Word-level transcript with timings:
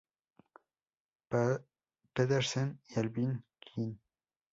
Pedersen 2.15 2.81
y 2.89 2.99
Alvin 2.99 3.45
Queen. 3.59 4.01